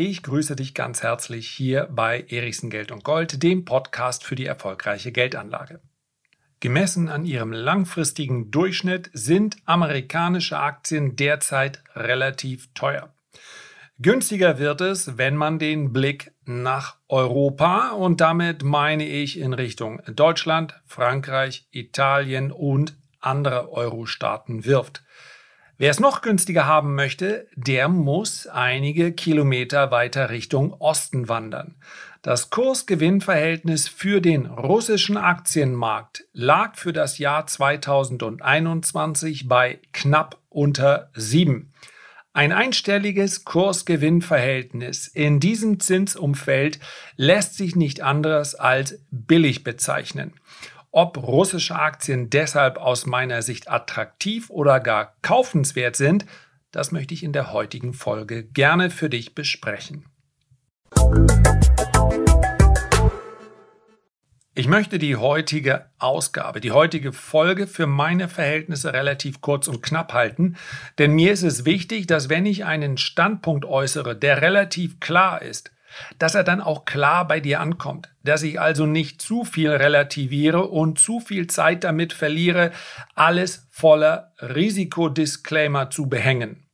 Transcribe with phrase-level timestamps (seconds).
[0.00, 4.46] Ich grüße dich ganz herzlich hier bei Erichsen Geld und Gold, dem Podcast für die
[4.46, 5.80] erfolgreiche Geldanlage.
[6.60, 13.12] Gemessen an ihrem langfristigen Durchschnitt sind amerikanische Aktien derzeit relativ teuer.
[13.98, 20.00] Günstiger wird es, wenn man den Blick nach Europa und damit meine ich in Richtung
[20.06, 25.02] Deutschland, Frankreich, Italien und andere Euro-Staaten wirft.
[25.80, 31.76] Wer es noch günstiger haben möchte, der muss einige Kilometer weiter Richtung Osten wandern.
[32.20, 41.72] Das Kursgewinnverhältnis für den russischen Aktienmarkt lag für das Jahr 2021 bei knapp unter 7.
[42.32, 46.80] Ein einstelliges Kursgewinnverhältnis in diesem Zinsumfeld
[47.14, 50.32] lässt sich nicht anders als billig bezeichnen.
[51.00, 56.26] Ob russische Aktien deshalb aus meiner Sicht attraktiv oder gar kaufenswert sind,
[56.72, 60.06] das möchte ich in der heutigen Folge gerne für dich besprechen.
[64.56, 70.12] Ich möchte die heutige Ausgabe, die heutige Folge für meine Verhältnisse relativ kurz und knapp
[70.12, 70.56] halten,
[70.98, 75.70] denn mir ist es wichtig, dass wenn ich einen Standpunkt äußere, der relativ klar ist,
[76.18, 80.68] dass er dann auch klar bei dir ankommt, dass ich also nicht zu viel relativiere
[80.68, 82.72] und zu viel Zeit damit verliere,
[83.14, 86.68] alles voller Risikodisclaimer zu behängen.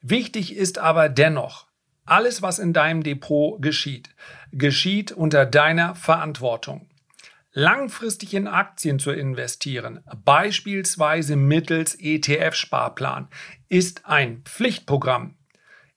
[0.00, 1.66] Wichtig ist aber dennoch,
[2.04, 4.10] alles, was in deinem Depot geschieht,
[4.52, 6.88] geschieht unter deiner Verantwortung.
[7.52, 13.28] Langfristig in Aktien zu investieren, beispielsweise mittels ETF-Sparplan,
[13.68, 15.37] ist ein Pflichtprogramm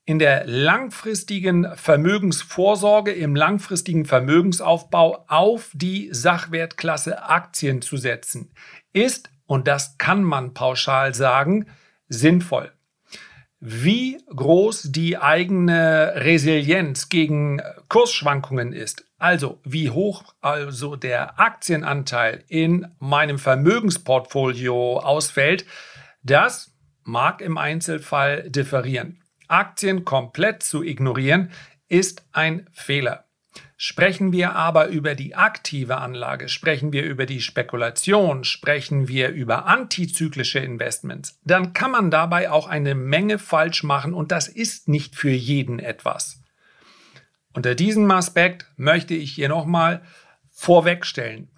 [0.06, 8.52] in der langfristigen Vermögensvorsorge, im langfristigen Vermögensaufbau auf die Sachwertklasse Aktien zu setzen,
[8.94, 11.68] ist, und das kann man pauschal sagen,
[12.08, 12.72] sinnvoll.
[13.60, 22.88] Wie groß die eigene Resilienz gegen Kursschwankungen ist, also wie hoch also der Aktienanteil in
[22.98, 25.66] meinem Vermögensportfolio ausfällt,
[26.24, 29.21] das mag im Einzelfall differieren.
[29.52, 31.52] Aktien komplett zu ignorieren,
[31.88, 33.26] ist ein Fehler.
[33.76, 39.66] Sprechen wir aber über die aktive Anlage, sprechen wir über die Spekulation, sprechen wir über
[39.66, 45.16] antizyklische Investments, dann kann man dabei auch eine Menge falsch machen und das ist nicht
[45.16, 46.42] für jeden etwas.
[47.54, 50.04] Unter diesem Aspekt möchte ich hier nochmal
[50.50, 51.50] vorwegstellen.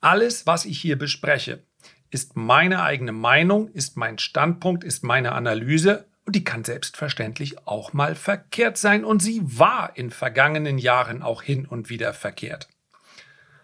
[0.00, 1.64] Alles, was ich hier bespreche,
[2.10, 7.94] ist meine eigene Meinung, ist mein Standpunkt, ist meine Analyse und die kann selbstverständlich auch
[7.94, 12.68] mal verkehrt sein und sie war in vergangenen Jahren auch hin und wieder verkehrt.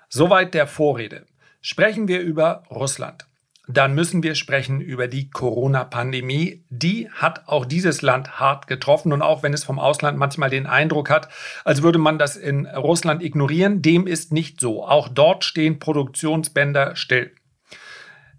[0.08, 1.26] Soweit der Vorrede.
[1.60, 3.26] Sprechen wir über Russland.
[3.69, 6.64] Dann müssen wir sprechen über die Corona-Pandemie.
[6.70, 9.12] Die hat auch dieses Land hart getroffen.
[9.12, 11.28] Und auch wenn es vom Ausland manchmal den Eindruck hat,
[11.66, 14.86] als würde man das in Russland ignorieren, dem ist nicht so.
[14.86, 17.34] Auch dort stehen Produktionsbänder still.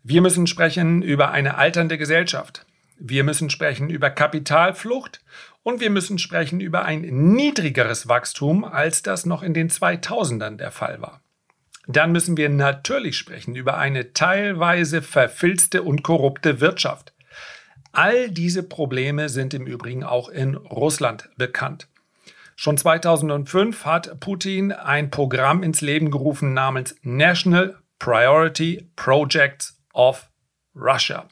[0.02, 2.65] Wir müssen sprechen über eine alternde Gesellschaft.
[2.98, 5.22] Wir müssen sprechen über Kapitalflucht
[5.64, 10.72] und wir müssen sprechen über ein niedrigeres Wachstum, als das noch in den 2000ern der
[10.72, 11.22] Fall war.
[11.88, 17.14] Dann müssen wir natürlich sprechen über eine teilweise verfilzte und korrupte Wirtschaft.
[17.92, 21.88] All diese Probleme sind im Übrigen auch in Russland bekannt.
[22.56, 30.30] Schon 2005 hat Putin ein Programm ins Leben gerufen namens National Priority Projects of
[30.76, 31.28] Russia.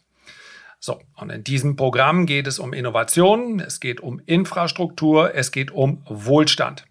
[0.85, 5.71] So, und in diesem Programm geht es um Innovation, es geht um Infrastruktur, es geht
[5.71, 6.83] um Wohlstand.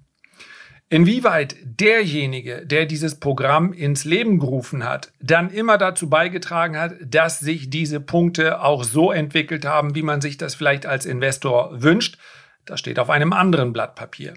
[0.89, 7.39] Inwieweit derjenige, der dieses Programm ins Leben gerufen hat, dann immer dazu beigetragen hat, dass
[7.39, 12.17] sich diese Punkte auch so entwickelt haben, wie man sich das vielleicht als Investor wünscht,
[12.65, 14.33] das steht auf einem anderen Blatt Papier.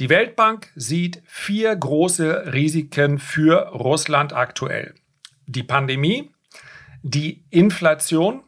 [0.00, 4.96] Die Weltbank sieht vier große Risiken für Russland aktuell.
[5.46, 6.32] Die Pandemie,
[7.04, 8.42] die Inflation,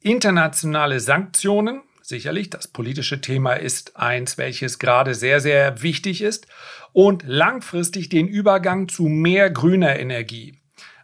[0.00, 6.46] Internationale Sanktionen, sicherlich, das politische Thema ist eins, welches gerade sehr, sehr wichtig ist,
[6.92, 10.58] und langfristig den Übergang zu mehr grüner Energie.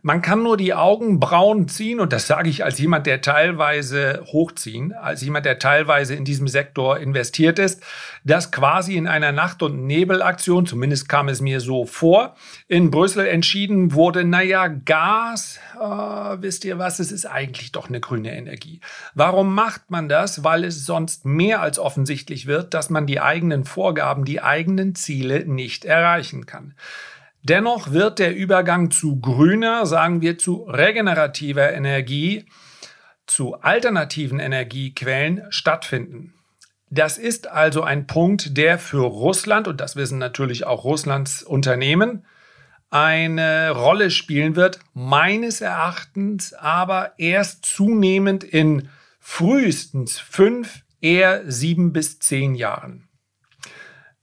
[0.07, 4.93] Man kann nur die Augenbrauen ziehen, und das sage ich als jemand, der teilweise hochziehen,
[4.93, 7.83] als jemand, der teilweise in diesem Sektor investiert ist,
[8.23, 12.37] dass quasi in einer Nacht- und Nebelaktion, zumindest kam es mir so vor,
[12.69, 18.01] in Brüssel entschieden wurde, naja, Gas, äh, wisst ihr was, es ist eigentlich doch eine
[18.01, 18.81] grüne Energie.
[19.15, 20.45] Warum macht man das?
[20.45, 25.47] Weil es sonst mehr als offensichtlich wird, dass man die eigenen Vorgaben, die eigenen Ziele
[25.47, 26.75] nicht erreichen kann.
[27.45, 32.47] Dennoch wird der Übergang zu grüner, sagen wir zu regenerativer Energie,
[33.27, 36.33] zu alternativen Energiequellen stattfinden.
[36.89, 42.25] Das ist also ein Punkt, der für Russland, und das wissen natürlich auch Russlands Unternehmen,
[42.89, 48.89] eine Rolle spielen wird, meines Erachtens aber erst zunehmend in
[49.21, 53.09] frühestens fünf, eher sieben bis zehn Jahren.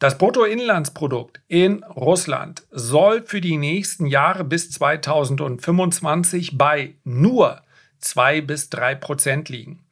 [0.01, 7.61] Das Bruttoinlandsprodukt in Russland soll für die nächsten Jahre bis 2025 bei nur
[7.99, 9.85] zwei bis drei Prozent liegen.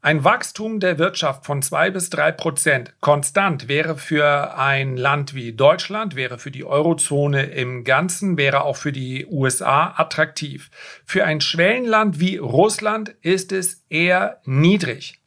[0.00, 5.52] Ein Wachstum der Wirtschaft von zwei bis drei Prozent konstant wäre für ein Land wie
[5.52, 10.70] Deutschland, wäre für die Eurozone im Ganzen, wäre auch für die USA attraktiv.
[11.04, 15.20] Für ein Schwellenland wie Russland ist es eher niedrig.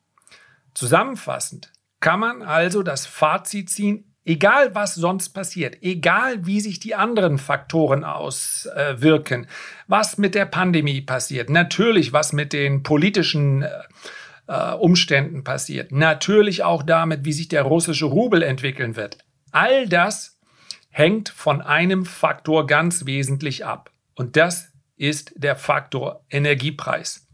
[0.74, 6.96] Zusammenfassend kann man also das Fazit ziehen, Egal was sonst passiert, egal wie sich die
[6.96, 9.48] anderen Faktoren auswirken,
[9.88, 13.66] was mit der Pandemie passiert, natürlich was mit den politischen
[14.48, 19.20] äh, Umständen passiert, natürlich auch damit, wie sich der russische Rubel entwickeln wird.
[19.52, 20.38] All das
[20.90, 23.92] hängt von einem Faktor ganz wesentlich ab.
[24.14, 27.30] Und das ist der Faktor Energiepreis.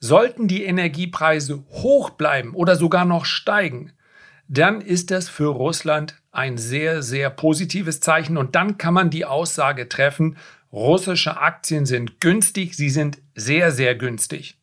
[0.00, 3.92] Sollten die Energiepreise hoch bleiben oder sogar noch steigen,
[4.48, 8.36] dann ist das für Russland ein sehr, sehr positives Zeichen.
[8.36, 10.36] Und dann kann man die Aussage treffen,
[10.72, 14.56] russische Aktien sind günstig, sie sind sehr, sehr günstig.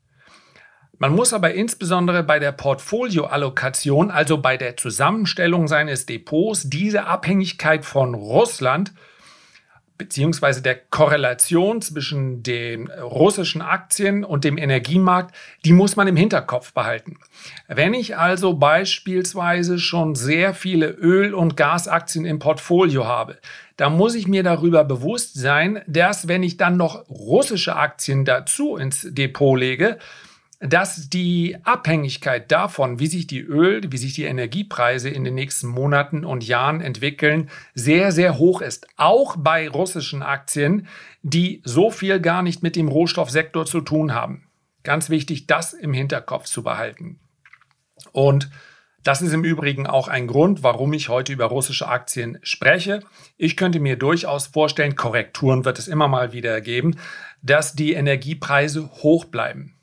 [0.98, 7.84] Man muss aber insbesondere bei der Portfolioallokation, also bei der Zusammenstellung seines Depots, diese Abhängigkeit
[7.86, 8.94] von Russland
[9.98, 15.34] beziehungsweise der Korrelation zwischen den russischen Aktien und dem Energiemarkt,
[15.64, 17.18] die muss man im Hinterkopf behalten.
[17.68, 23.38] Wenn ich also beispielsweise schon sehr viele Öl- und Gasaktien im Portfolio habe,
[23.78, 28.78] dann muss ich mir darüber bewusst sein, dass wenn ich dann noch russische Aktien dazu
[28.78, 29.98] ins Depot lege,
[30.68, 35.68] dass die Abhängigkeit davon, wie sich die Öl, wie sich die Energiepreise in den nächsten
[35.68, 38.88] Monaten und Jahren entwickeln, sehr, sehr hoch ist.
[38.98, 40.88] Auch bei russischen Aktien,
[41.24, 44.48] die so viel gar nicht mit dem Rohstoffsektor zu tun haben.
[44.84, 47.20] Ganz wichtig, das im Hinterkopf zu behalten.
[48.12, 48.50] Und
[49.04, 53.02] das ist im Übrigen auch ein Grund, warum ich heute über russische Aktien spreche.
[53.38, 56.98] Ich könnte mir durchaus vorstellen, Korrekturen wird es immer mal wieder geben,
[57.44, 59.75] dass die Energiepreise hoch bleiben.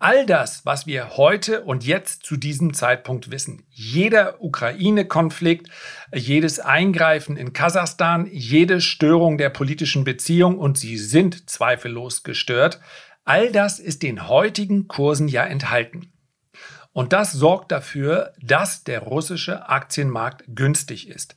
[0.00, 5.68] All das, was wir heute und jetzt zu diesem Zeitpunkt wissen, jeder Ukraine-Konflikt,
[6.14, 12.80] jedes Eingreifen in Kasachstan, jede Störung der politischen Beziehung, und sie sind zweifellos gestört,
[13.24, 16.12] all das ist den heutigen Kursen ja enthalten.
[16.92, 21.34] Und das sorgt dafür, dass der russische Aktienmarkt günstig ist.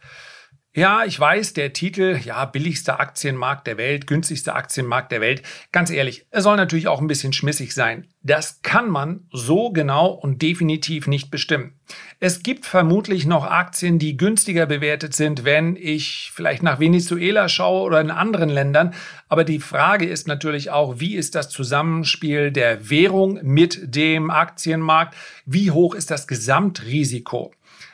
[0.73, 5.41] Ja, ich weiß, der Titel, ja, billigster Aktienmarkt der Welt, günstigster Aktienmarkt der Welt,
[5.73, 8.07] ganz ehrlich, er soll natürlich auch ein bisschen schmissig sein.
[8.23, 11.73] Das kann man so genau und definitiv nicht bestimmen.
[12.21, 17.81] Es gibt vermutlich noch Aktien, die günstiger bewertet sind, wenn ich vielleicht nach Venezuela schaue
[17.81, 18.93] oder in anderen Ländern.
[19.27, 25.15] Aber die Frage ist natürlich auch, wie ist das Zusammenspiel der Währung mit dem Aktienmarkt?
[25.45, 27.51] Wie hoch ist das Gesamtrisiko?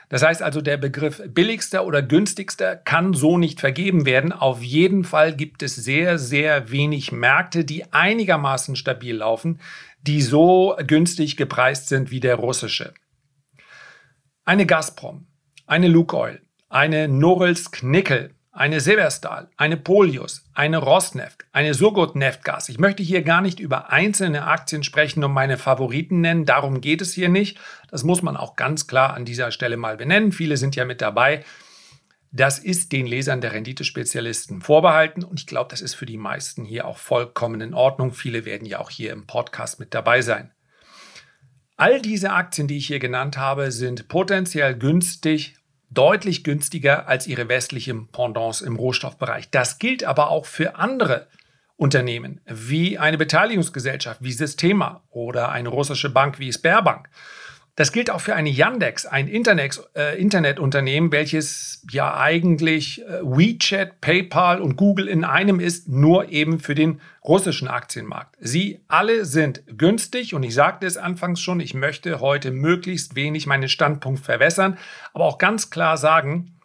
[0.09, 4.31] Das heißt also, der Begriff billigster oder günstigster kann so nicht vergeben werden.
[4.31, 9.59] Auf jeden Fall gibt es sehr, sehr wenig Märkte, die einigermaßen stabil laufen,
[10.01, 12.93] die so günstig gepreist sind wie der russische.
[14.45, 15.27] Eine Gazprom,
[15.65, 22.69] eine Lukoil, eine Norilsk Nickel, eine Severstal, eine Polius, eine Rosneft, eine Surgut Neftgas.
[22.69, 27.01] Ich möchte hier gar nicht über einzelne Aktien sprechen und meine Favoriten nennen, darum geht
[27.01, 27.59] es hier nicht.
[27.91, 30.31] Das muss man auch ganz klar an dieser Stelle mal benennen.
[30.31, 31.45] Viele sind ja mit dabei.
[32.31, 36.65] Das ist den Lesern der Renditespezialisten vorbehalten und ich glaube, das ist für die meisten
[36.65, 38.11] hier auch vollkommen in Ordnung.
[38.11, 40.51] Viele werden ja auch hier im Podcast mit dabei sein.
[41.75, 45.56] All diese Aktien, die ich hier genannt habe, sind potenziell günstig
[45.89, 49.49] deutlich günstiger als ihre westlichen Pendants im Rohstoffbereich.
[49.49, 51.27] Das gilt aber auch für andere
[51.77, 57.09] Unternehmen wie eine Beteiligungsgesellschaft wie Systema oder eine russische Bank wie Sberbank.
[57.77, 64.01] Das gilt auch für eine Yandex, ein Internet, äh, Internetunternehmen, welches ja eigentlich äh, WeChat,
[64.01, 68.35] PayPal und Google in einem ist, nur eben für den russischen Aktienmarkt.
[68.39, 73.45] Sie alle sind günstig und ich sagte es anfangs schon, ich möchte heute möglichst wenig
[73.45, 74.79] meinen Standpunkt verwässern,
[75.13, 76.59] aber auch ganz klar sagen,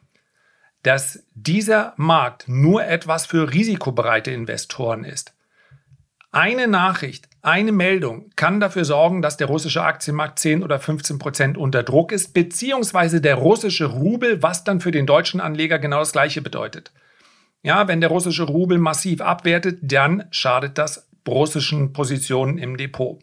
[0.82, 5.34] dass dieser Markt nur etwas für risikobereite Investoren ist.
[6.30, 11.58] Eine Nachricht, eine Meldung kann dafür sorgen, dass der russische Aktienmarkt 10 oder 15 Prozent
[11.58, 16.12] unter Druck ist, beziehungsweise der russische Rubel, was dann für den deutschen Anleger genau das
[16.12, 16.92] Gleiche bedeutet.
[17.62, 23.20] Ja, wenn der russische Rubel massiv abwertet, dann schadet das russischen Positionen im Depot.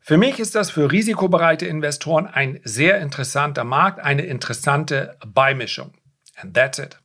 [0.00, 5.92] Für mich ist das für risikobereite Investoren ein sehr interessanter Markt, eine interessante Beimischung.
[6.36, 6.98] And that's it.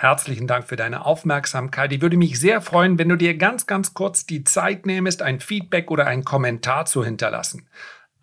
[0.00, 1.92] Herzlichen Dank für deine Aufmerksamkeit.
[1.92, 5.40] Ich würde mich sehr freuen, wenn du dir ganz, ganz kurz die Zeit nehmest, ein
[5.40, 7.68] Feedback oder einen Kommentar zu hinterlassen.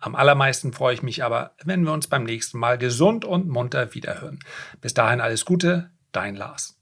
[0.00, 3.94] Am allermeisten freue ich mich aber, wenn wir uns beim nächsten Mal gesund und munter
[3.94, 4.40] wiederhören.
[4.80, 6.76] Bis dahin alles Gute, dein Lars.